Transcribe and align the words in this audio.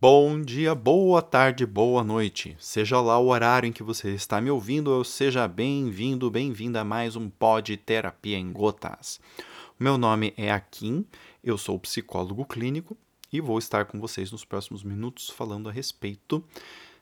Bom 0.00 0.40
dia, 0.40 0.76
boa 0.76 1.20
tarde, 1.20 1.66
boa 1.66 2.04
noite. 2.04 2.56
Seja 2.60 3.00
lá 3.00 3.18
o 3.18 3.30
horário 3.30 3.66
em 3.66 3.72
que 3.72 3.82
você 3.82 4.14
está 4.14 4.40
me 4.40 4.48
ouvindo, 4.48 4.92
ou 4.92 5.02
seja 5.02 5.48
bem-vindo, 5.48 6.30
bem-vinda 6.30 6.82
a 6.82 6.84
mais 6.84 7.16
um 7.16 7.28
Pod 7.28 7.76
Terapia 7.78 8.38
em 8.38 8.52
Gotas. 8.52 9.20
Meu 9.76 9.98
nome 9.98 10.32
é 10.36 10.52
Akin, 10.52 11.04
eu 11.42 11.58
sou 11.58 11.80
psicólogo 11.80 12.44
clínico 12.44 12.96
e 13.32 13.40
vou 13.40 13.58
estar 13.58 13.86
com 13.86 13.98
vocês 13.98 14.30
nos 14.30 14.44
próximos 14.44 14.84
minutos 14.84 15.30
falando 15.30 15.68
a 15.68 15.72
respeito 15.72 16.44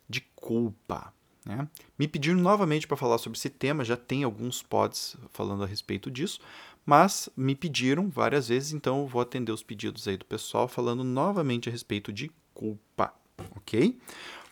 de 0.08 0.22
culpa. 0.34 1.12
Né? 1.44 1.68
Me 1.98 2.08
pediram 2.08 2.40
novamente 2.40 2.86
para 2.86 2.96
falar 2.96 3.18
sobre 3.18 3.38
esse 3.38 3.50
tema, 3.50 3.84
já 3.84 3.98
tem 3.98 4.24
alguns 4.24 4.62
pods 4.62 5.18
falando 5.32 5.62
a 5.62 5.66
respeito 5.66 6.10
disso, 6.10 6.40
mas 6.86 7.28
me 7.36 7.54
pediram 7.54 8.08
várias 8.08 8.48
vezes, 8.48 8.72
então 8.72 9.02
eu 9.02 9.06
vou 9.06 9.20
atender 9.20 9.52
os 9.52 9.62
pedidos 9.62 10.08
aí 10.08 10.16
do 10.16 10.24
pessoal 10.24 10.66
falando 10.66 11.04
novamente 11.04 11.68
a 11.68 11.72
respeito 11.72 12.10
de 12.10 12.30
culpa, 12.56 13.12
ok? 13.54 13.98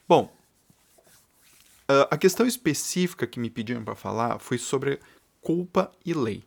Bom, 0.06 0.30
uh, 1.88 2.06
a 2.10 2.18
questão 2.18 2.46
específica 2.46 3.26
que 3.26 3.40
me 3.40 3.48
pediram 3.48 3.82
para 3.82 3.94
falar 3.94 4.38
foi 4.38 4.58
sobre 4.58 5.00
culpa 5.40 5.90
e 6.04 6.12
lei. 6.12 6.44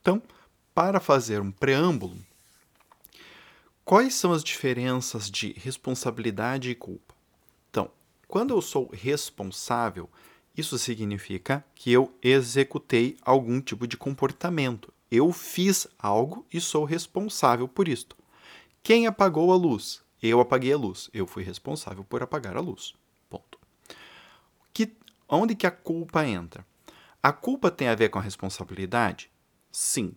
Então, 0.00 0.20
para 0.74 0.98
fazer 0.98 1.40
um 1.40 1.52
preâmbulo, 1.52 2.18
quais 3.84 4.14
são 4.14 4.32
as 4.32 4.42
diferenças 4.42 5.30
de 5.30 5.52
responsabilidade 5.52 6.70
e 6.70 6.74
culpa? 6.74 7.14
Então, 7.70 7.88
quando 8.26 8.52
eu 8.52 8.60
sou 8.60 8.90
responsável, 8.92 10.10
isso 10.56 10.76
significa 10.78 11.64
que 11.74 11.92
eu 11.92 12.12
executei 12.20 13.16
algum 13.22 13.60
tipo 13.60 13.86
de 13.86 13.96
comportamento. 13.96 14.92
Eu 15.10 15.32
fiz 15.32 15.86
algo 15.98 16.44
e 16.52 16.60
sou 16.60 16.84
responsável 16.84 17.68
por 17.68 17.86
isto. 17.86 18.16
Quem 18.82 19.06
apagou 19.06 19.52
a 19.52 19.56
luz? 19.56 20.05
Eu 20.28 20.40
apaguei 20.40 20.72
a 20.72 20.76
luz. 20.76 21.10
Eu 21.12 21.26
fui 21.26 21.42
responsável 21.42 22.04
por 22.04 22.22
apagar 22.22 22.56
a 22.56 22.60
luz. 22.60 22.94
Ponto. 23.28 23.58
Que, 24.72 24.92
onde 25.28 25.54
que 25.54 25.66
a 25.66 25.70
culpa 25.70 26.26
entra? 26.26 26.64
A 27.22 27.32
culpa 27.32 27.70
tem 27.70 27.88
a 27.88 27.94
ver 27.94 28.08
com 28.08 28.18
a 28.18 28.22
responsabilidade? 28.22 29.30
Sim. 29.72 30.14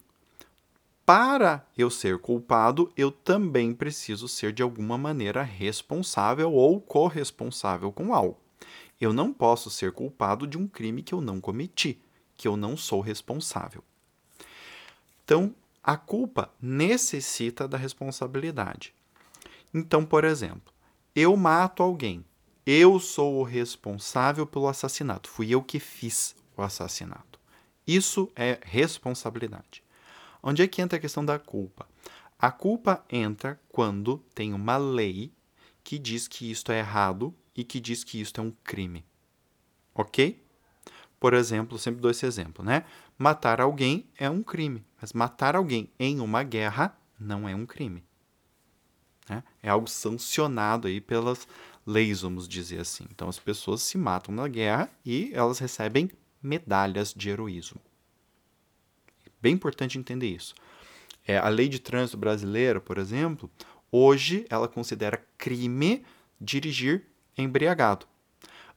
Para 1.06 1.66
eu 1.76 1.90
ser 1.90 2.20
culpado, 2.20 2.94
eu 2.96 3.12
também 3.12 3.74
preciso 3.74 4.28
ser 4.28 4.54
de 4.54 4.62
alguma 4.62 4.98
maneira 4.98 5.42
responsável 5.42 6.54
ou 6.54 6.80
corresponsável 6.80 7.92
com 7.92 8.14
algo. 8.14 8.38
Eu 9.02 9.12
não 9.12 9.34
posso 9.34 9.70
ser 9.70 9.92
culpado 9.92 10.46
de 10.46 10.58
um 10.58 10.68
crime 10.68 11.02
que 11.02 11.14
eu 11.14 11.20
não 11.20 11.42
cometi, 11.42 12.00
que 12.38 12.48
eu 12.48 12.56
não 12.56 12.78
sou 12.78 13.02
responsável. 13.02 13.84
Então, 15.24 15.56
a 15.84 15.98
culpa 15.98 16.52
necessita 16.62 17.68
da 17.68 17.78
responsabilidade. 17.78 18.94
Então, 19.74 20.06
por 20.06 20.24
exemplo, 20.24 20.74
eu 21.16 21.36
mato 21.36 21.84
alguém. 21.84 22.26
Eu 22.66 23.00
sou 23.00 23.40
o 23.40 23.44
responsável 23.44 24.46
pelo 24.46 24.68
assassinato. 24.68 25.30
Fui 25.30 25.50
eu 25.50 25.62
que 25.62 25.80
fiz 25.80 26.36
o 26.56 26.62
assassinato. 26.62 27.40
Isso 27.86 28.32
é 28.36 28.60
responsabilidade. 28.64 29.84
Onde 30.42 30.62
é 30.62 30.68
que 30.68 30.82
entra 30.82 30.98
a 30.98 31.02
questão 31.02 31.26
da 31.26 31.40
culpa? 31.40 31.88
A 32.38 32.52
culpa 32.52 33.04
entra 33.10 33.60
quando 33.70 34.20
tem 34.34 34.54
uma 34.54 34.78
lei 34.78 35.34
que 35.84 35.98
diz 35.98 36.28
que 36.28 36.50
isto 36.50 36.72
é 36.72 36.80
errado 36.80 37.34
e 37.56 37.64
que 37.64 37.80
diz 37.80 38.04
que 38.04 38.22
isto 38.22 38.40
é 38.40 38.44
um 38.44 38.52
crime. 38.64 39.04
Ok? 39.94 40.42
Por 41.20 41.34
exemplo, 41.34 41.78
sempre 41.78 42.00
dou 42.00 42.12
esse 42.12 42.26
exemplo, 42.26 42.64
né? 42.64 42.86
Matar 43.18 43.60
alguém 43.60 44.08
é 44.18 44.30
um 44.30 44.42
crime, 44.42 44.86
mas 45.02 45.12
matar 45.12 45.56
alguém 45.56 45.90
em 46.00 46.22
uma 46.22 46.44
guerra 46.44 46.98
não 47.20 47.50
é 47.50 47.54
um 47.54 47.66
crime. 47.66 48.04
Né? 49.30 49.44
É 49.62 49.70
algo 49.70 49.88
sancionado 49.88 50.88
aí 50.88 51.00
pelas 51.00 51.48
leis, 51.86 52.22
vamos 52.22 52.48
dizer 52.48 52.82
assim. 52.82 53.06
Então 53.12 53.30
as 53.30 53.38
pessoas 53.38 53.84
se 53.84 53.98
matam 53.98 54.34
na 54.34 54.48
guerra 54.48 54.90
e 55.06 55.32
elas 55.34 55.60
recebem 55.60 56.10
medalhas 56.42 57.14
de 57.14 57.30
heroísmo. 57.30 57.80
Bem 59.42 59.54
importante 59.54 59.98
entender 59.98 60.28
isso. 60.28 60.56
É, 61.26 61.38
a 61.38 61.48
lei 61.48 61.70
de 61.70 61.80
trânsito 61.80 62.18
brasileira, 62.18 62.82
por 62.82 62.98
exemplo, 62.98 63.50
hoje 63.92 64.46
ela 64.50 64.68
considera 64.68 65.24
crime 65.38 66.04
dirigir 66.42 67.06
embriagado. 67.38 68.08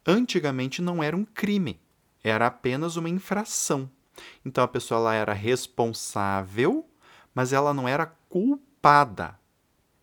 Antigamente 0.06 0.82
não 0.82 1.02
era 1.02 1.16
um 1.16 1.24
crime, 1.24 1.80
era 2.22 2.46
apenas 2.46 2.96
uma 2.96 3.08
infração. 3.08 3.90
Então 4.44 4.62
a 4.62 4.68
pessoa 4.68 4.98
ela 4.98 5.14
era 5.14 5.32
responsável, 5.32 6.86
mas 7.34 7.52
ela 7.52 7.72
não 7.72 7.88
era 7.88 8.06
culpada 8.28 9.40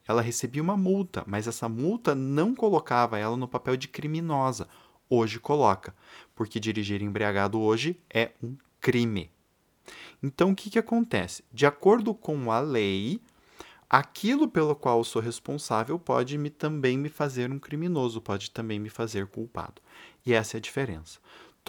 ela 0.09 0.23
recebia 0.23 0.63
uma 0.63 0.75
multa, 0.75 1.23
mas 1.27 1.47
essa 1.47 1.69
multa 1.69 2.15
não 2.15 2.55
colocava 2.55 3.19
ela 3.19 3.37
no 3.37 3.47
papel 3.47 3.77
de 3.77 3.87
criminosa. 3.87 4.67
Hoje 5.07 5.39
coloca, 5.39 5.95
porque 6.33 6.59
dirigir 6.59 7.03
embriagado 7.03 7.61
hoje 7.61 7.95
é 8.09 8.31
um 8.41 8.57
crime. 8.81 9.29
Então, 10.23 10.49
o 10.49 10.55
que, 10.55 10.71
que 10.71 10.79
acontece? 10.79 11.43
De 11.53 11.67
acordo 11.67 12.15
com 12.15 12.51
a 12.51 12.59
lei, 12.59 13.21
aquilo 13.87 14.47
pelo 14.47 14.75
qual 14.75 15.03
sou 15.03 15.21
responsável 15.21 15.99
pode 15.99 16.39
me, 16.39 16.49
também 16.49 16.97
me 16.97 17.07
fazer 17.07 17.51
um 17.51 17.59
criminoso, 17.59 18.19
pode 18.19 18.49
também 18.49 18.79
me 18.79 18.89
fazer 18.89 19.27
culpado. 19.27 19.79
E 20.25 20.33
essa 20.33 20.57
é 20.57 20.59
a 20.59 20.61
diferença. 20.61 21.19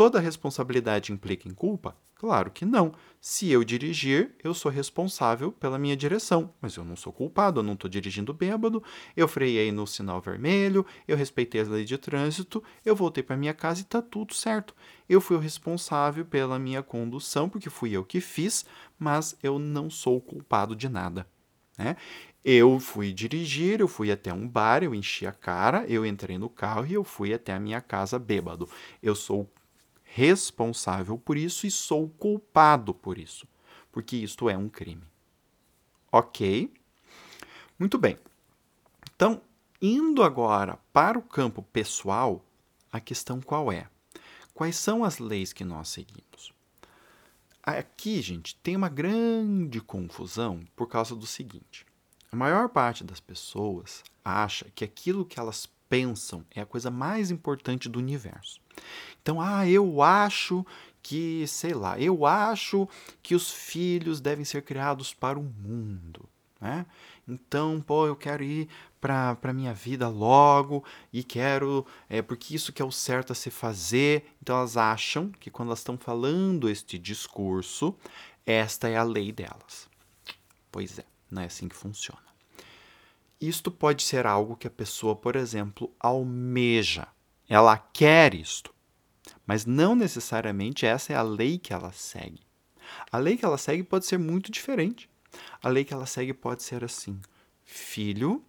Toda 0.01 0.19
responsabilidade 0.19 1.13
implica 1.13 1.47
em 1.47 1.53
culpa? 1.53 1.95
Claro 2.15 2.51
que 2.51 2.65
não. 2.65 2.95
Se 3.21 3.51
eu 3.51 3.63
dirigir, 3.63 4.35
eu 4.43 4.55
sou 4.55 4.73
responsável 4.73 5.53
pela 5.53 5.79
minha 5.79 5.95
direção, 5.95 6.55
mas 6.59 6.75
eu 6.77 6.87
não 6.87 6.97
sou 6.97 7.13
culpado, 7.13 7.61
eu 7.61 7.63
não 7.63 7.75
estou 7.75 7.91
dirigindo 7.91 8.33
bêbado, 8.33 8.83
eu 9.15 9.29
freiei 9.29 9.71
no 9.71 9.87
sinal 9.87 10.19
vermelho, 10.19 10.87
eu 11.07 11.19
respeitei 11.19 11.61
as 11.61 11.69
leis 11.69 11.87
de 11.87 11.99
trânsito, 11.99 12.65
eu 12.83 12.97
voltei 12.97 13.23
para 13.23 13.37
minha 13.37 13.53
casa 13.53 13.81
e 13.81 13.83
está 13.83 14.01
tudo 14.01 14.33
certo. 14.33 14.75
Eu 15.07 15.21
fui 15.21 15.37
o 15.37 15.39
responsável 15.39 16.25
pela 16.25 16.59
minha 16.59 16.83
condução, 16.83 17.47
porque 17.47 17.69
fui 17.69 17.93
eu 17.93 18.03
que 18.03 18.23
fiz, 18.23 18.65
mas 18.99 19.37
eu 19.43 19.59
não 19.59 19.91
sou 19.91 20.19
culpado 20.19 20.75
de 20.75 20.89
nada. 20.89 21.27
Né? 21.77 21.95
Eu 22.43 22.81
fui 22.81 23.13
dirigir, 23.13 23.81
eu 23.81 23.89
fui 23.89 24.11
até 24.11 24.33
um 24.33 24.49
bar, 24.49 24.83
eu 24.83 24.95
enchi 24.95 25.27
a 25.27 25.33
cara, 25.33 25.85
eu 25.87 26.07
entrei 26.07 26.39
no 26.39 26.49
carro 26.49 26.87
e 26.87 26.95
eu 26.95 27.05
fui 27.05 27.35
até 27.35 27.53
a 27.53 27.61
minha 27.61 27.83
casa 27.83 28.19
bêbado. 28.19 28.67
Eu 29.03 29.15
sou 29.15 29.47
responsável 30.13 31.17
por 31.17 31.37
isso 31.37 31.67
e 31.67 31.71
sou 31.71 32.09
culpado 32.09 32.93
por 32.93 33.17
isso, 33.17 33.47
porque 33.93 34.17
isto 34.17 34.49
é 34.49 34.57
um 34.57 34.69
crime. 34.69 35.05
Ok? 36.11 36.73
Muito 37.79 37.97
bem. 37.97 38.19
Então, 39.15 39.41
indo 39.81 40.23
agora 40.23 40.79
para 40.93 41.19
o 41.19 41.23
campo 41.23 41.63
pessoal, 41.63 42.45
a 42.91 42.99
questão 42.99 43.41
qual 43.41 43.71
é? 43.71 43.89
Quais 44.53 44.77
são 44.77 45.05
as 45.05 45.19
leis 45.19 45.53
que 45.53 45.65
nós 45.65 45.89
seguimos? 45.89 46.53
Aqui, 47.63 48.21
gente, 48.21 48.57
tem 48.57 48.75
uma 48.75 48.89
grande 48.89 49.81
confusão 49.81 50.61
por 50.75 50.89
causa 50.89 51.15
do 51.15 51.27
seguinte: 51.27 51.87
a 52.33 52.37
maior 52.37 52.69
parte 52.69 53.05
das 53.05 53.21
pessoas 53.21 54.03
acha 54.25 54.67
que 54.75 54.85
aquilo 54.85 55.25
que 55.25 55.39
elas 55.39 55.67
pensam 55.91 56.47
é 56.55 56.61
a 56.61 56.67
coisa 56.67 56.91
mais 56.91 57.33
importante 57.33 57.89
do 57.89 57.99
universo. 57.99 58.61
Então, 59.21 59.41
ah, 59.41 59.69
eu 59.69 60.01
acho 60.01 60.65
que, 61.03 61.45
sei 61.47 61.75
lá, 61.75 61.99
eu 61.99 62.25
acho 62.25 62.89
que 63.23 63.35
os 63.35 63.51
filhos 63.51 64.21
devem 64.21 64.45
ser 64.45 64.63
criados 64.63 65.13
para 65.13 65.39
o 65.39 65.43
mundo, 65.43 66.29
né? 66.61 66.87
Então, 67.27 67.81
pô, 67.81 68.07
eu 68.07 68.17
quero 68.17 68.43
ir 68.43 68.69
para 69.01 69.37
a 69.43 69.53
minha 69.53 69.75
vida 69.75 70.09
logo 70.09 70.85
e 71.13 71.23
quero, 71.23 71.87
é 72.09 72.23
porque 72.23 72.55
isso 72.55 72.73
que 72.73 72.83
é 72.83 72.85
o 72.85 72.93
certo 72.93 73.33
a 73.33 73.37
se 73.37 73.51
fazer. 73.51 74.33
Então, 74.41 74.57
elas 74.57 74.77
acham 74.77 75.31
que 75.31 75.51
quando 75.51 75.69
elas 75.69 75.81
estão 75.81 75.99
falando 75.99 76.69
este 76.69 76.99
discurso, 76.99 77.97
esta 78.47 78.89
é 78.89 78.97
a 78.97 79.03
lei 79.03 79.33
delas. 79.33 79.89
Pois 80.71 80.99
é, 80.99 81.05
não 81.31 81.43
é 81.43 81.47
assim 81.47 81.69
que 81.69 81.77
funciona. 81.77 82.30
Isto 83.41 83.71
pode 83.71 84.03
ser 84.03 84.27
algo 84.27 84.55
que 84.55 84.67
a 84.67 84.71
pessoa, 84.71 85.17
por 85.17 85.35
exemplo, 85.35 85.91
almeja. 85.99 87.09
Ela 87.49 87.79
quer 87.79 88.35
isto. 88.35 88.75
Mas 89.47 89.65
não 89.65 89.95
necessariamente 89.95 90.85
essa 90.85 91.15
é 91.15 91.17
a 91.17 91.23
lei 91.23 91.59
que 91.59 91.73
ela 91.73 91.91
segue. 91.91 92.43
A 93.11 93.17
lei 93.17 93.39
que 93.39 93.45
ela 93.45 93.57
segue 93.57 93.83
pode 93.83 94.05
ser 94.05 94.19
muito 94.19 94.53
diferente. 94.53 95.09
A 95.63 95.69
lei 95.69 95.85
que 95.85 95.95
ela 95.95 96.05
segue 96.05 96.35
pode 96.35 96.63
ser 96.63 96.85
assim: 96.85 97.19
Filho, 97.65 98.45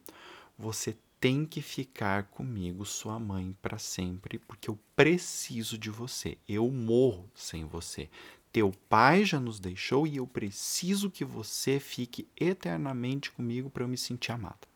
você 0.58 0.98
tem 1.22 1.46
que 1.46 1.62
ficar 1.62 2.24
comigo, 2.24 2.86
sua 2.86 3.18
mãe, 3.20 3.56
para 3.62 3.78
sempre, 3.78 4.40
porque 4.40 4.70
eu 4.70 4.78
preciso 4.96 5.78
de 5.78 5.90
você. 5.90 6.38
Eu 6.50 6.70
morro 6.70 7.32
sem 7.34 7.64
você. 7.64 8.10
Teu 8.52 8.72
pai 8.90 9.24
já 9.24 9.40
nos 9.40 9.60
deixou 9.60 10.06
e 10.06 10.18
eu 10.18 10.28
preciso 10.28 11.10
que 11.10 11.24
você 11.24 11.80
fique 11.80 12.28
eternamente 12.36 13.32
comigo 13.32 13.70
para 13.70 13.84
eu 13.84 13.88
me 13.88 13.98
sentir 13.98 14.34
amada. 14.34 14.71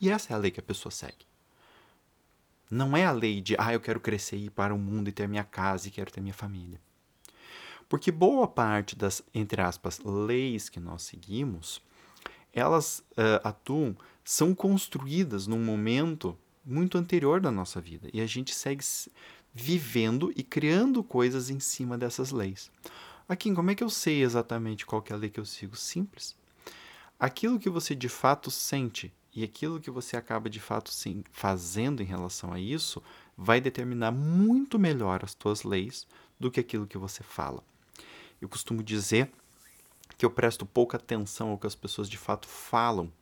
E 0.00 0.10
essa 0.10 0.32
é 0.32 0.36
a 0.36 0.38
lei 0.38 0.50
que 0.50 0.60
a 0.60 0.62
pessoa 0.62 0.90
segue. 0.90 1.26
Não 2.70 2.96
é 2.96 3.04
a 3.04 3.12
lei 3.12 3.40
de, 3.40 3.54
ah, 3.58 3.72
eu 3.72 3.80
quero 3.80 4.00
crescer 4.00 4.36
e 4.36 4.46
ir 4.46 4.50
para 4.50 4.74
o 4.74 4.78
mundo 4.78 5.08
e 5.08 5.12
ter 5.12 5.28
minha 5.28 5.44
casa 5.44 5.88
e 5.88 5.90
quero 5.90 6.10
ter 6.10 6.20
minha 6.20 6.34
família. 6.34 6.80
Porque 7.88 8.10
boa 8.10 8.48
parte 8.48 8.96
das, 8.96 9.22
entre 9.32 9.62
aspas, 9.62 10.00
leis 10.00 10.68
que 10.68 10.80
nós 10.80 11.02
seguimos, 11.02 11.80
elas 12.52 12.98
uh, 13.12 13.40
atuam, 13.44 13.96
são 14.24 14.54
construídas 14.54 15.46
num 15.46 15.64
momento 15.64 16.36
muito 16.64 16.98
anterior 16.98 17.40
da 17.40 17.52
nossa 17.52 17.80
vida 17.80 18.08
e 18.12 18.20
a 18.20 18.26
gente 18.26 18.52
segue 18.52 18.84
vivendo 19.54 20.32
e 20.34 20.42
criando 20.42 21.04
coisas 21.04 21.48
em 21.48 21.60
cima 21.60 21.96
dessas 21.96 22.32
leis. 22.32 22.70
Aqui, 23.28 23.52
como 23.54 23.70
é 23.70 23.74
que 23.74 23.84
eu 23.84 23.90
sei 23.90 24.22
exatamente 24.22 24.84
qual 24.84 25.04
é 25.08 25.12
a 25.12 25.16
lei 25.16 25.30
que 25.30 25.38
eu 25.38 25.44
sigo? 25.44 25.76
Simples. 25.76 26.36
Aquilo 27.18 27.58
que 27.58 27.70
você 27.70 27.94
de 27.94 28.08
fato 28.08 28.50
sente 28.50 29.12
e 29.36 29.44
aquilo 29.44 29.78
que 29.78 29.90
você 29.90 30.16
acaba 30.16 30.48
de 30.48 30.58
fato 30.58 30.90
sim, 30.90 31.22
fazendo 31.30 32.02
em 32.02 32.06
relação 32.06 32.54
a 32.54 32.58
isso 32.58 33.02
vai 33.36 33.60
determinar 33.60 34.10
muito 34.10 34.78
melhor 34.78 35.22
as 35.22 35.34
tuas 35.34 35.62
leis 35.62 36.06
do 36.40 36.50
que 36.50 36.58
aquilo 36.58 36.86
que 36.86 36.96
você 36.96 37.22
fala. 37.22 37.62
Eu 38.40 38.48
costumo 38.48 38.82
dizer 38.82 39.30
que 40.16 40.24
eu 40.24 40.30
presto 40.30 40.64
pouca 40.64 40.96
atenção 40.96 41.50
ao 41.50 41.58
que 41.58 41.66
as 41.66 41.74
pessoas 41.74 42.08
de 42.08 42.16
fato 42.16 42.48
falam 42.48 43.12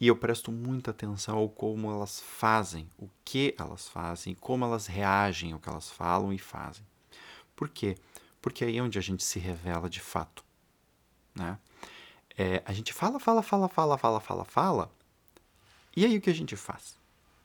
e 0.00 0.06
eu 0.06 0.14
presto 0.14 0.52
muita 0.52 0.92
atenção 0.92 1.38
ao 1.38 1.48
como 1.48 1.90
elas 1.90 2.20
fazem, 2.20 2.88
o 2.96 3.08
que 3.24 3.56
elas 3.58 3.88
fazem, 3.88 4.36
como 4.36 4.64
elas 4.64 4.86
reagem 4.86 5.52
ao 5.52 5.58
que 5.58 5.68
elas 5.68 5.90
falam 5.90 6.32
e 6.32 6.38
fazem. 6.38 6.86
Por 7.56 7.68
quê? 7.68 7.96
Porque 8.40 8.64
aí 8.64 8.76
é 8.76 8.82
onde 8.82 9.00
a 9.00 9.02
gente 9.02 9.24
se 9.24 9.40
revela 9.40 9.90
de 9.90 10.00
fato. 10.00 10.44
Né? 11.34 11.58
É, 12.38 12.62
a 12.64 12.72
gente 12.72 12.92
fala, 12.92 13.18
fala, 13.18 13.42
fala, 13.42 13.68
fala, 13.68 13.98
fala, 13.98 14.20
fala, 14.20 14.44
fala, 14.44 14.90
e 15.96 16.04
aí 16.04 16.16
o 16.16 16.20
que 16.20 16.30
a 16.30 16.34
gente 16.34 16.56
faz? 16.56 16.98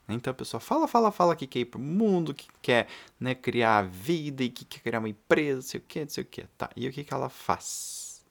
Então 0.07 0.31
a 0.31 0.33
pessoa 0.33 0.59
fala, 0.59 0.87
fala, 0.87 1.11
fala 1.11 1.35
que 1.35 1.45
quer 1.45 1.59
ir 1.59 1.65
pro 1.65 1.79
mundo, 1.79 2.33
que 2.33 2.47
quer 2.61 2.87
né, 3.19 3.35
criar 3.35 3.77
a 3.77 3.81
vida 3.83 4.43
e 4.43 4.49
que 4.49 4.65
quer 4.65 4.79
criar 4.79 4.99
uma 4.99 5.09
empresa, 5.09 5.55
não 5.55 5.61
sei 5.61 5.79
o 5.79 5.83
que, 5.87 6.01
não 6.01 6.09
sei 6.09 6.23
o 6.23 6.27
que. 6.27 6.43
Tá, 6.57 6.69
e 6.75 6.87
o 6.87 6.91
que, 6.91 7.03
que 7.03 7.13
ela 7.13 7.29
faz? 7.29 8.25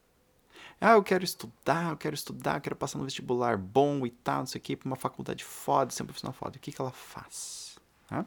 Ah, 0.81 0.93
eu 0.93 1.03
quero 1.03 1.25
estudar, 1.25 1.91
eu 1.91 1.97
quero 1.97 2.15
estudar, 2.15 2.57
eu 2.57 2.61
quero 2.61 2.77
passar 2.77 2.99
no 2.99 3.05
vestibular 3.05 3.57
bom 3.57 4.07
e 4.07 4.11
tal, 4.11 4.41
não 4.41 4.47
sei 4.47 4.61
o 4.61 4.63
que, 4.63 4.77
para 4.77 4.87
uma 4.87 4.97
faculdade 4.97 5.45
foda, 5.45 5.91
ser 5.91 6.03
um 6.05 6.07
profissional 6.07 6.33
foda. 6.33 6.57
O 6.57 6.61
que, 6.61 6.71
que 6.71 6.81
ela 6.81 6.93
faz? 6.93 7.79
Tá? 8.07 8.25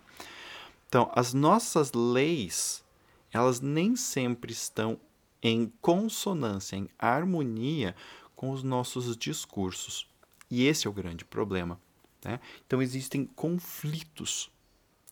Então, 0.87 1.09
as 1.15 1.33
nossas 1.33 1.93
leis, 1.93 2.83
elas 3.31 3.61
nem 3.61 3.95
sempre 3.95 4.51
estão 4.51 4.99
em 5.41 5.71
consonância, 5.81 6.75
em 6.75 6.89
harmonia 6.99 7.95
com 8.35 8.51
os 8.51 8.63
nossos 8.63 9.15
discursos. 9.15 10.10
E 10.51 10.67
esse 10.67 10.85
é 10.85 10.89
o 10.89 10.93
grande 10.93 11.23
problema. 11.25 11.79
Né? 12.23 12.39
Então 12.67 12.81
existem 12.81 13.25
conflitos. 13.25 14.51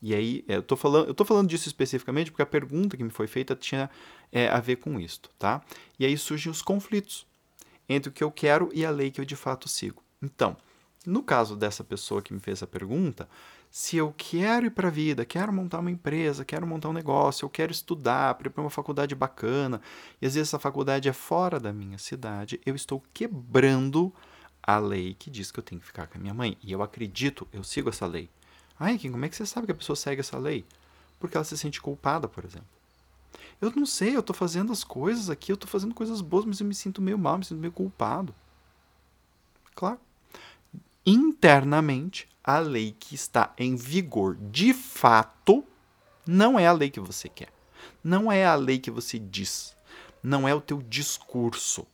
E 0.02 0.14
aí, 0.14 0.46
é, 0.48 0.56
eu 0.56 0.60
estou 0.60 0.78
falando, 0.78 1.08
eu 1.08 1.14
tô 1.14 1.26
falando 1.26 1.50
disso 1.50 1.68
especificamente 1.68 2.32
porque 2.32 2.42
a 2.42 2.46
pergunta 2.46 2.96
que 2.96 3.04
me 3.04 3.10
foi 3.10 3.28
feita 3.28 3.56
tinha 3.56 3.90
é, 4.32 4.48
a 4.48 4.60
ver 4.60 4.78
com 4.78 5.00
isto, 5.00 5.30
tá? 5.38 5.62
E 5.98 6.06
aí 6.06 6.18
surgem 6.18 6.52
os 6.52 6.62
conflitos 6.62 7.26
entre 7.88 8.10
o 8.10 8.12
que 8.12 8.24
eu 8.24 8.32
quero 8.32 8.70
e 8.74 8.86
a 8.86 8.92
lei 8.92 9.12
que 9.12 9.20
eu 9.20 9.26
de 9.26 9.36
fato 9.36 9.68
sigo. 9.68 10.02
Então, 10.22 10.56
no 11.06 11.24
caso 11.24 11.56
dessa 11.56 11.84
pessoa 11.84 12.22
que 12.22 12.34
me 12.34 12.40
fez 12.40 12.62
a 12.62 12.68
pergunta, 12.68 13.28
se 13.72 13.98
eu 13.98 14.14
quero 14.16 14.66
ir 14.66 14.72
para 14.72 14.88
a 14.88 14.92
vida, 14.92 15.26
quero 15.26 15.52
montar 15.52 15.80
uma 15.80 15.92
empresa, 15.92 16.46
quero 16.46 16.66
montar 16.66 16.90
um 16.90 16.94
negócio, 16.94 17.46
eu 17.46 17.50
quero 17.50 17.72
estudar, 17.72 18.36
para 18.36 18.48
ir 18.48 18.52
para 18.52 18.62
uma 18.62 18.70
faculdade 18.70 19.16
bacana, 19.16 19.82
e 20.22 20.26
às 20.26 20.34
vezes 20.34 20.50
essa 20.50 20.60
faculdade 20.60 21.10
é 21.10 21.14
fora 21.14 21.60
da 21.60 21.74
minha 21.74 21.98
cidade, 21.98 22.60
eu 22.66 22.76
estou 22.76 23.04
quebrando 23.14 24.14
a 24.70 24.78
lei 24.78 25.16
que 25.16 25.32
diz 25.32 25.52
que 25.52 25.60
eu 25.60 25.64
tenho 25.64 25.82
que 25.82 25.88
ficar 25.88 26.06
com 26.06 26.18
a 26.18 26.22
minha 26.22 26.34
mãe. 26.34 26.56
E 26.62 26.72
eu 26.72 26.84
acredito, 26.84 27.48
eu 27.52 27.64
sigo 27.64 27.90
essa 27.90 28.06
lei. 28.06 28.30
Ai, 28.80 29.00
Kim, 29.00 29.12
como 29.12 29.26
é 29.26 29.30
que 29.30 29.36
você 29.36 29.46
sabe 29.46 29.66
que 29.66 29.72
a 29.72 29.76
pessoa 29.76 29.96
segue 29.96 30.20
essa 30.20 30.38
lei? 30.38 30.64
Porque 31.20 31.36
ela 31.36 31.44
se 31.44 31.58
sente 31.58 31.82
culpada, 31.82 32.28
por 32.28 32.46
exemplo. 32.46 32.68
Eu 33.60 33.72
não 33.76 33.86
sei, 33.86 34.16
eu 34.16 34.22
tô 34.22 34.32
fazendo 34.32 34.72
as 34.72 34.84
coisas 34.84 35.30
aqui, 35.30 35.52
eu 35.52 35.58
tô 35.58 35.66
fazendo 35.66 35.94
coisas 35.96 36.22
boas, 36.22 36.46
mas 36.46 36.60
eu 36.60 36.68
me 36.68 36.76
sinto 36.76 37.02
meio 37.02 37.18
mal, 37.18 37.40
me 37.40 37.46
sinto 37.46 37.60
meio 37.60 37.74
culpado. 37.74 38.34
Claro. 39.74 40.00
Internamente, 41.04 42.30
a 42.44 42.60
lei 42.60 42.96
que 42.98 43.16
está 43.16 43.54
em 43.58 43.76
vigor 43.76 44.36
de 44.36 44.72
fato 44.74 45.64
não 46.28 46.60
é 46.60 46.68
a 46.68 46.72
lei 46.72 46.92
que 46.92 47.00
você 47.00 47.28
quer. 47.28 47.52
Não 48.04 48.32
é 48.32 48.46
a 48.46 48.54
lei 48.54 48.78
que 48.78 48.92
você 48.92 49.18
diz. 49.18 49.76
Não 50.22 50.48
é 50.48 50.54
o 50.54 50.62
teu 50.62 50.82
discurso 50.82 51.88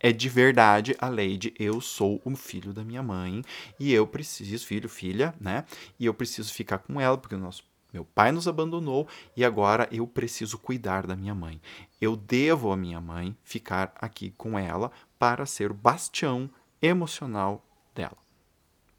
é 0.00 0.12
de 0.12 0.28
verdade 0.28 0.96
a 0.98 1.08
lei 1.08 1.36
de 1.36 1.52
eu 1.58 1.80
sou 1.80 2.20
o 2.24 2.36
filho 2.36 2.72
da 2.72 2.84
minha 2.84 3.02
mãe 3.02 3.42
e 3.78 3.92
eu 3.92 4.06
preciso, 4.06 4.64
filho, 4.64 4.88
filha, 4.88 5.34
né? 5.40 5.64
E 5.98 6.06
eu 6.06 6.14
preciso 6.14 6.52
ficar 6.52 6.78
com 6.78 7.00
ela 7.00 7.18
porque 7.18 7.34
o 7.34 7.38
nosso 7.38 7.64
meu 7.92 8.04
pai 8.04 8.30
nos 8.30 8.46
abandonou 8.46 9.08
e 9.36 9.44
agora 9.44 9.88
eu 9.90 10.06
preciso 10.06 10.58
cuidar 10.58 11.06
da 11.06 11.16
minha 11.16 11.34
mãe. 11.34 11.60
Eu 12.00 12.16
devo 12.16 12.70
à 12.70 12.76
minha 12.76 13.00
mãe 13.00 13.36
ficar 13.42 13.92
aqui 13.96 14.30
com 14.36 14.58
ela 14.58 14.90
para 15.18 15.46
ser 15.46 15.70
o 15.70 15.74
bastião 15.74 16.50
emocional 16.82 17.64
dela. 17.94 18.16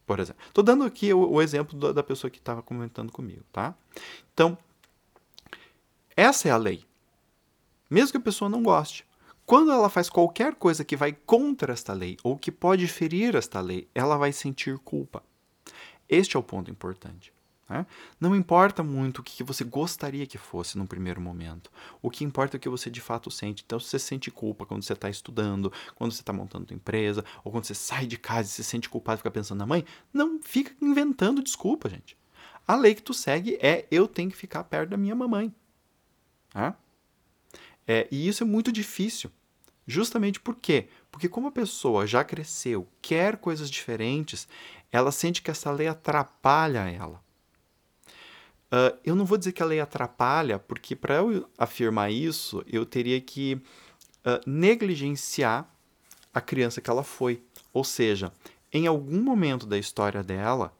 Por 0.06 0.20
exemplo, 0.20 0.42
estou 0.48 0.64
dando 0.64 0.84
aqui 0.84 1.14
o, 1.14 1.34
o 1.34 1.42
exemplo 1.42 1.94
da 1.94 2.02
pessoa 2.02 2.32
que 2.32 2.40
estava 2.40 2.64
comentando 2.64 3.12
comigo, 3.12 3.44
tá? 3.54 3.76
Então, 4.34 4.58
essa 6.18 6.50
é 6.50 6.52
a 6.52 6.58
lei. 6.58 6.84
Mesmo 7.90 8.12
que 8.12 8.18
a 8.18 8.22
pessoa 8.22 8.50
não 8.50 8.64
goste, 8.64 9.06
quando 9.50 9.72
ela 9.72 9.90
faz 9.90 10.12
qualquer 10.12 10.54
coisa 10.54 10.86
que 10.86 10.96
vai 10.96 11.12
contra 11.12 11.74
esta 11.74 11.92
lei 11.92 12.18
ou 12.24 12.38
que 12.38 12.52
pode 12.52 12.86
ferir 12.88 13.36
esta 13.36 13.60
lei, 13.60 13.90
ela 13.96 14.16
vai 14.16 14.32
sentir 14.32 14.78
culpa. 14.78 15.24
Este 16.08 16.38
é 16.38 16.40
o 16.40 16.44
ponto 16.44 16.70
importante. 16.70 17.34
Né? 17.68 17.84
Não 18.20 18.36
importa 18.36 18.84
muito 18.84 19.18
o 19.20 19.24
que 19.24 19.44
você 19.44 19.64
gostaria 19.64 20.28
que 20.28 20.38
fosse 20.38 20.78
no 20.78 20.86
primeiro 20.86 21.20
momento. 21.20 21.72
O 22.00 22.12
que 22.12 22.24
importa 22.24 22.58
é 22.58 22.60
o 22.60 22.62
que 22.62 22.70
você 22.70 22.92
de 22.92 23.02
fato 23.02 23.32
sente. 23.32 23.64
Então, 23.66 23.80
se 23.80 23.88
você 23.88 23.98
sente 23.98 24.30
culpa 24.30 24.68
quando 24.68 24.84
você 24.84 24.94
está 24.94 25.10
estudando, 25.10 25.74
quando 25.96 26.12
você 26.12 26.22
está 26.22 26.32
montando 26.32 26.68
sua 26.68 26.76
empresa, 26.76 27.26
ou 27.44 27.52
quando 27.52 27.66
você 27.66 27.74
sai 27.74 28.06
de 28.06 28.20
casa 28.20 28.50
e 28.50 28.52
se 28.52 28.64
sente 28.64 28.88
culpado 28.88 29.16
e 29.16 29.22
fica 29.22 29.32
pensando 29.32 29.58
na 29.58 29.66
mãe, 29.66 29.84
não 30.14 30.40
fica 30.40 30.76
inventando 30.80 31.42
desculpa, 31.42 31.90
gente. 31.90 32.16
A 32.68 32.76
lei 32.76 32.94
que 32.94 33.02
tu 33.02 33.16
segue 33.16 33.58
é 33.60 33.88
eu 33.90 34.08
tenho 34.08 34.30
que 34.30 34.38
ficar 34.38 34.64
perto 34.66 34.92
da 34.92 34.98
minha 34.98 35.16
mamãe. 35.16 35.52
Né? 36.54 36.76
É, 37.88 38.08
e 38.12 38.28
isso 38.28 38.44
é 38.44 38.46
muito 38.46 38.72
difícil. 38.72 39.32
Justamente 39.90 40.40
por 40.40 40.56
quê? 40.56 40.88
Porque 41.12 41.28
como 41.28 41.48
a 41.48 41.52
pessoa 41.52 42.06
já 42.06 42.24
cresceu, 42.24 42.88
quer 43.02 43.38
coisas 43.38 43.72
diferentes, 43.72 44.48
ela 44.92 45.12
sente 45.12 45.42
que 45.42 45.50
essa 45.50 45.72
lei 45.72 45.88
atrapalha 45.88 46.88
ela. 46.88 47.20
Uh, 48.72 48.96
eu 49.04 49.16
não 49.16 49.26
vou 49.26 49.36
dizer 49.36 49.52
que 49.52 49.64
a 49.64 49.66
lei 49.66 49.80
atrapalha, 49.80 50.60
porque 50.60 50.96
para 50.96 51.16
eu 51.16 51.50
afirmar 51.58 52.12
isso, 52.12 52.64
eu 52.68 52.86
teria 52.86 53.20
que 53.20 53.56
uh, 53.56 54.48
negligenciar 54.48 55.68
a 56.32 56.40
criança 56.40 56.82
que 56.82 56.90
ela 56.92 57.04
foi. 57.04 57.42
Ou 57.74 57.84
seja, 57.84 58.32
em 58.72 58.86
algum 58.86 59.24
momento 59.24 59.66
da 59.66 59.80
história 59.80 60.22
dela, 60.22 60.72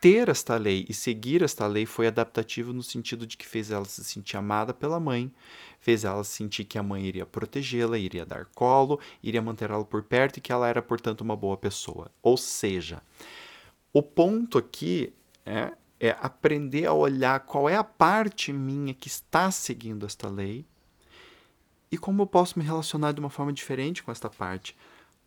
ter 0.00 0.28
esta 0.28 0.56
lei 0.56 0.86
e 0.88 0.94
seguir 0.94 1.42
esta 1.42 1.66
lei 1.66 1.84
foi 1.84 2.06
adaptativo 2.06 2.72
no 2.72 2.82
sentido 2.82 3.26
de 3.26 3.36
que 3.36 3.46
fez 3.46 3.70
ela 3.70 3.84
se 3.84 4.04
sentir 4.04 4.36
amada 4.36 4.72
pela 4.72 5.00
mãe, 5.00 5.32
fez 5.80 6.04
ela 6.04 6.22
sentir 6.22 6.64
que 6.64 6.78
a 6.78 6.82
mãe 6.82 7.04
iria 7.04 7.26
protegê-la, 7.26 7.98
iria 7.98 8.24
dar 8.24 8.46
colo, 8.54 9.00
iria 9.22 9.42
mantê-la 9.42 9.84
por 9.84 10.02
perto 10.02 10.36
e 10.36 10.40
que 10.40 10.52
ela 10.52 10.68
era, 10.68 10.80
portanto, 10.80 11.22
uma 11.22 11.36
boa 11.36 11.56
pessoa. 11.56 12.10
Ou 12.22 12.36
seja, 12.36 13.02
o 13.92 14.02
ponto 14.02 14.56
aqui 14.56 15.12
é, 15.44 15.72
é 15.98 16.16
aprender 16.20 16.86
a 16.86 16.92
olhar 16.92 17.40
qual 17.40 17.68
é 17.68 17.76
a 17.76 17.84
parte 17.84 18.52
minha 18.52 18.94
que 18.94 19.08
está 19.08 19.50
seguindo 19.50 20.06
esta 20.06 20.28
lei 20.28 20.64
e 21.90 21.98
como 21.98 22.22
eu 22.22 22.26
posso 22.26 22.58
me 22.58 22.64
relacionar 22.64 23.12
de 23.12 23.20
uma 23.20 23.30
forma 23.30 23.52
diferente 23.52 24.02
com 24.02 24.12
esta 24.12 24.28
parte 24.28 24.76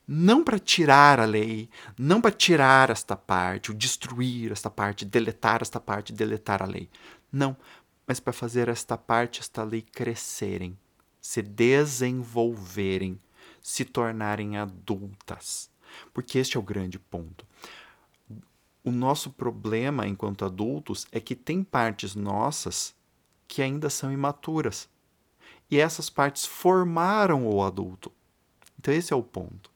não 0.07 0.43
para 0.43 0.59
tirar 0.59 1.19
a 1.19 1.25
lei, 1.25 1.69
não 1.97 2.19
para 2.19 2.31
tirar 2.31 2.89
esta 2.89 3.15
parte, 3.15 3.71
ou 3.71 3.77
destruir 3.77 4.51
esta 4.51 4.69
parte, 4.69 5.05
deletar 5.05 5.61
esta 5.61 5.79
parte, 5.79 6.11
deletar 6.11 6.61
a 6.61 6.65
lei. 6.65 6.89
Não, 7.31 7.55
mas 8.05 8.19
para 8.19 8.33
fazer 8.33 8.67
esta 8.67 8.97
parte, 8.97 9.39
esta 9.39 9.63
lei 9.63 9.81
crescerem, 9.81 10.77
se 11.21 11.41
desenvolverem, 11.41 13.19
se 13.61 13.85
tornarem 13.85 14.57
adultas. 14.57 15.69
Porque 16.13 16.37
este 16.37 16.57
é 16.57 16.59
o 16.59 16.63
grande 16.63 16.99
ponto. 16.99 17.45
O 18.83 18.91
nosso 18.91 19.29
problema 19.29 20.07
enquanto 20.07 20.43
adultos 20.43 21.07
é 21.11 21.19
que 21.19 21.35
tem 21.35 21.63
partes 21.63 22.15
nossas 22.15 22.95
que 23.47 23.61
ainda 23.61 23.89
são 23.89 24.11
imaturas. 24.11 24.89
E 25.69 25.79
essas 25.79 26.09
partes 26.09 26.45
formaram 26.45 27.47
o 27.47 27.63
adulto. 27.63 28.11
Então, 28.77 28.93
esse 28.93 29.13
é 29.13 29.15
o 29.15 29.23
ponto. 29.23 29.70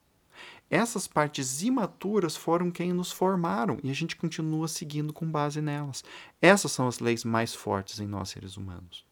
Essas 0.69 1.07
partes 1.07 1.61
imaturas 1.61 2.35
foram 2.35 2.71
quem 2.71 2.91
nos 2.91 3.11
formaram 3.11 3.77
e 3.83 3.89
a 3.89 3.93
gente 3.93 4.15
continua 4.15 4.67
seguindo 4.67 5.13
com 5.13 5.29
base 5.29 5.61
nelas. 5.61 6.03
Essas 6.41 6.71
são 6.71 6.87
as 6.87 6.99
leis 6.99 7.23
mais 7.23 7.53
fortes 7.53 7.99
em 7.99 8.07
nós 8.07 8.29
seres 8.29 8.57
humanos. 8.57 9.05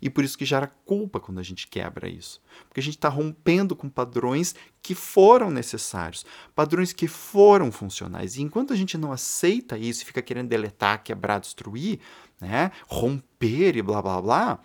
E 0.00 0.10
por 0.10 0.24
isso 0.24 0.36
que 0.36 0.44
gera 0.44 0.66
culpa 0.84 1.20
quando 1.20 1.38
a 1.38 1.42
gente 1.42 1.66
quebra 1.66 2.08
isso. 2.08 2.40
Porque 2.68 2.80
a 2.80 2.82
gente 2.82 2.96
está 2.96 3.08
rompendo 3.08 3.74
com 3.74 3.88
padrões 3.88 4.54
que 4.82 4.94
foram 4.94 5.50
necessários, 5.50 6.24
padrões 6.54 6.92
que 6.92 7.08
foram 7.08 7.70
funcionais. 7.70 8.36
E 8.36 8.42
enquanto 8.42 8.72
a 8.72 8.76
gente 8.76 8.98
não 8.98 9.12
aceita 9.12 9.78
isso 9.78 10.02
e 10.02 10.06
fica 10.06 10.22
querendo 10.22 10.48
deletar, 10.48 11.02
quebrar, 11.02 11.38
destruir, 11.38 12.00
né, 12.40 12.70
romper 12.86 13.76
e 13.76 13.82
blá 13.82 14.02
blá 14.02 14.20
blá, 14.20 14.58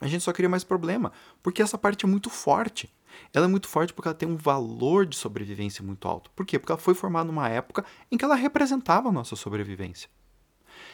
a 0.00 0.06
gente 0.06 0.22
só 0.22 0.32
cria 0.32 0.48
mais 0.48 0.64
problema. 0.64 1.12
Porque 1.42 1.62
essa 1.62 1.78
parte 1.78 2.04
é 2.04 2.08
muito 2.08 2.30
forte. 2.30 2.92
Ela 3.32 3.46
é 3.46 3.48
muito 3.48 3.68
forte 3.68 3.92
porque 3.92 4.08
ela 4.08 4.16
tem 4.16 4.28
um 4.28 4.36
valor 4.36 5.06
de 5.06 5.16
sobrevivência 5.16 5.84
muito 5.84 6.06
alto. 6.08 6.30
Por 6.30 6.46
quê? 6.46 6.58
Porque 6.58 6.72
ela 6.72 6.80
foi 6.80 6.94
formada 6.94 7.26
numa 7.26 7.48
época 7.48 7.84
em 8.10 8.16
que 8.16 8.24
ela 8.24 8.34
representava 8.34 9.08
a 9.08 9.12
nossa 9.12 9.36
sobrevivência. 9.36 10.08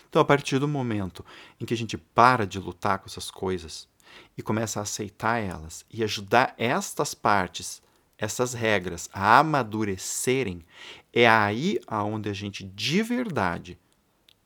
Então, 0.09 0.21
a 0.21 0.25
partir 0.25 0.59
do 0.59 0.69
momento 0.69 1.25
em 1.59 1.65
que 1.65 1.75
a 1.75 1.77
gente 1.77 1.97
para 1.97 2.47
de 2.47 2.59
lutar 2.59 2.99
com 2.99 3.07
essas 3.07 3.31
coisas 3.31 3.89
e 4.37 4.43
começa 4.43 4.79
a 4.79 4.83
aceitar 4.83 5.39
elas 5.39 5.87
e 5.91 6.05
ajudar 6.05 6.55
estas 6.59 7.15
partes, 7.15 7.83
essas 8.19 8.53
regras 8.53 9.09
a 9.13 9.39
amadurecerem, 9.39 10.65
é 11.13 11.29
aí 11.29 11.81
aonde 11.87 12.29
a 12.29 12.33
gente 12.33 12.63
de 12.63 13.03
verdade 13.03 13.79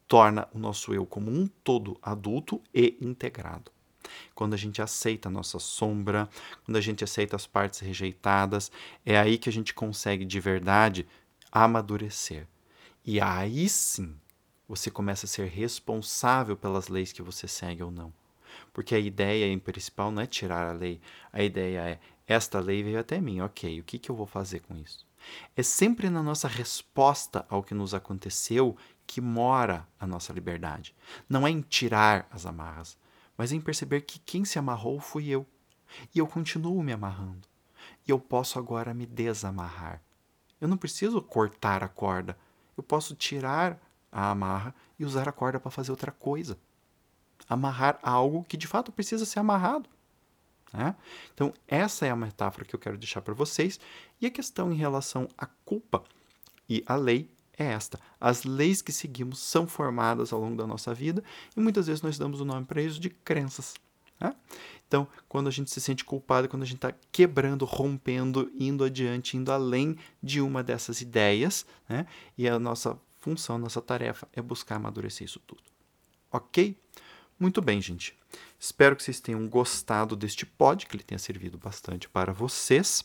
torna 0.07 0.49
o 0.53 0.59
nosso 0.59 0.95
eu 0.95 1.05
como 1.05 1.31
um 1.31 1.47
todo 1.47 1.99
adulto 2.01 2.63
e 2.73 2.97
integrado. 3.01 3.76
Quando 4.35 4.55
a 4.55 4.57
gente 4.57 4.81
aceita 4.83 5.29
a 5.29 5.33
nossa 5.33 5.59
sombra, 5.59 6.29
quando 6.65 6.77
a 6.77 6.81
gente 6.81 7.05
aceita 7.05 7.37
as 7.37 7.47
partes 7.47 7.81
rejeitadas, 7.81 8.71
é 9.05 9.19
aí 9.19 9.39
que 9.39 9.49
a 9.49 9.53
gente 9.53 9.75
consegue 9.75 10.25
de 10.25 10.41
verdade 10.41 11.07
amadurecer. 11.51 12.47
E 13.05 13.21
aí 13.21 13.69
sim 13.69 14.15
você 14.69 14.91
começa 14.91 15.27
a 15.27 15.29
ser 15.29 15.49
responsável 15.49 16.57
pelas 16.57 16.89
leis 16.89 17.13
que 17.13 17.23
você 17.23 17.47
segue 17.47 17.83
ou 17.83 17.91
não. 17.91 18.13
Porque 18.73 18.95
a 18.95 18.99
ideia 18.99 19.47
em 19.47 19.59
principal 19.59 20.11
não 20.11 20.23
é 20.23 20.27
tirar 20.27 20.67
a 20.69 20.73
lei, 20.73 21.01
a 21.33 21.43
ideia 21.43 21.81
é: 21.81 22.01
esta 22.27 22.59
lei 22.59 22.83
veio 22.83 22.99
até 22.99 23.21
mim, 23.21 23.41
ok, 23.41 23.81
o 23.81 23.85
que, 23.85 23.99
que 23.99 24.11
eu 24.11 24.17
vou 24.17 24.27
fazer 24.27 24.61
com 24.61 24.77
isso? 24.77 25.07
É 25.57 25.63
sempre 25.63 26.09
na 26.11 26.23
nossa 26.23 26.49
resposta 26.49 27.45
ao 27.49 27.63
que 27.63 27.75
nos 27.75 27.95
aconteceu 27.95 28.77
que 29.07 29.21
mora 29.21 29.87
a 29.99 30.07
nossa 30.07 30.33
liberdade. 30.33 30.95
Não 31.29 31.47
é 31.47 31.51
em 31.51 31.61
tirar 31.61 32.29
as 32.31 32.47
amarras, 32.47 32.99
mas 33.37 33.53
em 33.53 33.61
perceber 33.61 34.03
que 34.03 34.19
quem 34.19 34.45
se 34.45 34.59
amarrou 34.59 35.01
fui 35.01 35.29
eu. 35.29 35.47
E 36.15 36.19
eu 36.19 36.27
continuo 36.27 36.83
me 36.83 36.93
amarrando. 36.93 37.47
E 38.07 38.11
eu 38.11 38.19
posso 38.19 38.59
agora 38.59 38.95
me 38.95 39.07
desamarrar. 39.07 40.03
Eu 40.61 40.69
não 40.69 40.77
preciso 40.77 41.21
cortar 41.21 41.83
a 41.83 41.89
corda. 41.89 42.37
Eu 42.77 42.83
posso 42.83 43.15
tirar 43.15 43.79
a 44.11 44.31
amarra 44.31 44.75
e 44.99 45.05
usar 45.05 45.29
a 45.29 45.33
corda 45.33 45.61
para 45.61 45.71
fazer 45.71 45.91
outra 45.91 46.11
coisa. 46.11 46.59
Amarrar 47.49 47.99
algo 48.03 48.45
que 48.45 48.57
de 48.57 48.67
fato 48.67 48.91
precisa 48.91 49.25
ser 49.27 49.39
amarrado. 49.39 49.89
Né? 50.73 50.97
Então, 51.33 51.53
essa 51.69 52.07
é 52.07 52.11
a 52.11 52.17
metáfora 52.17 52.65
que 52.65 52.75
eu 52.75 52.81
quero 52.81 52.99
deixar 52.99 53.21
para 53.21 53.35
vocês. 53.35 53.79
E 54.21 54.27
a 54.27 54.31
questão 54.31 54.73
em 54.73 54.77
relação 54.77 55.29
à 55.37 55.47
culpa 55.47 56.03
e 56.69 56.83
à 56.87 56.97
lei 56.97 57.31
é 57.59 57.65
esta. 57.65 57.99
As 58.21 58.45
leis 58.45 58.83
que 58.83 58.93
seguimos 58.93 59.39
são 59.39 59.67
formadas 59.67 60.33
ao 60.33 60.41
longo 60.41 60.57
da 60.57 60.67
nossa 60.67 60.93
vida 60.93 61.23
e 61.57 61.61
muitas 61.61 61.87
vezes 61.87 62.03
nós 62.03 62.19
damos 62.19 62.41
o 62.41 62.45
nome 62.45 62.67
para 62.67 62.83
isso 62.83 63.01
de 63.01 63.11
crenças. 63.11 63.75
Né? 64.21 64.35
Então, 64.87 65.07
quando 65.29 65.49
a 65.49 65.51
gente 65.51 65.71
se 65.71 65.81
sente 65.81 66.05
culpado, 66.05 66.49
quando 66.49 66.63
a 66.63 66.67
gente 66.67 66.77
está 66.77 66.95
quebrando, 67.11 67.65
rompendo, 67.65 68.51
indo 68.59 68.85
adiante, 68.85 69.37
indo 69.37 69.51
além 69.51 69.97
de 70.23 70.41
uma 70.41 70.63
dessas 70.63 71.01
ideias, 71.01 71.67
né? 71.89 72.07
e 72.37 72.49
a 72.49 72.59
nossa 72.59 72.99
função, 73.19 73.59
nossa 73.59 73.81
tarefa 73.81 74.29
é 74.33 74.41
buscar 74.41 74.77
amadurecer 74.77 75.25
isso 75.25 75.41
tudo. 75.41 75.63
Ok? 76.31 76.77
Muito 77.39 77.61
bem, 77.61 77.81
gente. 77.81 78.17
Espero 78.59 78.97
que 78.97 79.03
vocês 79.03 79.21
tenham 79.21 79.47
gostado 79.49 80.17
deste 80.17 80.47
pod, 80.47 80.87
que 80.87 80.97
ele 80.97 81.03
tenha 81.03 81.19
servido 81.19 81.59
bastante 81.59 82.09
para 82.09 82.33
vocês. 82.33 83.05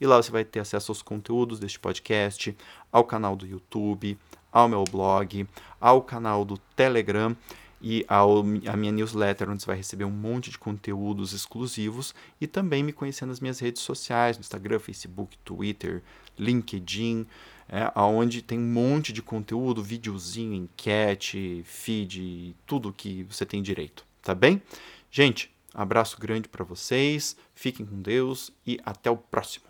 e 0.00 0.06
lá 0.06 0.16
você 0.16 0.32
vai 0.32 0.44
ter 0.44 0.60
acesso 0.60 0.90
aos 0.90 1.02
conteúdos 1.02 1.60
deste 1.60 1.78
podcast, 1.78 2.56
ao 2.90 3.04
canal 3.04 3.36
do 3.36 3.46
YouTube, 3.46 4.18
ao 4.52 4.68
meu 4.68 4.84
blog, 4.84 5.46
ao 5.80 6.02
canal 6.02 6.44
do 6.44 6.58
Telegram 6.74 7.36
e 7.80 8.04
ao, 8.08 8.40
a 8.40 8.76
minha 8.76 8.92
newsletter, 8.92 9.50
onde 9.50 9.62
você 9.62 9.66
vai 9.66 9.76
receber 9.76 10.04
um 10.04 10.10
monte 10.10 10.50
de 10.50 10.58
conteúdos 10.58 11.32
exclusivos 11.32 12.14
e 12.40 12.46
também 12.46 12.82
me 12.82 12.92
conhecer 12.92 13.26
nas 13.26 13.40
minhas 13.40 13.58
redes 13.58 13.82
sociais, 13.82 14.36
no 14.36 14.40
Instagram, 14.40 14.78
Facebook, 14.78 15.36
Twitter, 15.44 16.02
LinkedIn, 16.38 17.26
é, 17.68 17.90
onde 18.00 18.42
tem 18.42 18.58
um 18.58 18.72
monte 18.72 19.12
de 19.12 19.22
conteúdo, 19.22 19.82
videozinho, 19.82 20.54
enquete, 20.54 21.62
feed, 21.64 22.56
tudo 22.66 22.92
que 22.92 23.24
você 23.24 23.44
tem 23.44 23.62
direito, 23.62 24.06
tá 24.22 24.34
bem? 24.34 24.62
Gente, 25.10 25.50
abraço 25.74 26.18
grande 26.18 26.48
para 26.48 26.64
vocês, 26.64 27.36
fiquem 27.54 27.84
com 27.84 28.00
Deus 28.00 28.50
e 28.66 28.80
até 28.84 29.10
o 29.10 29.16
próximo. 29.16 29.66